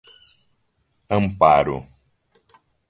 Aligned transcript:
Amparo 1.07 1.85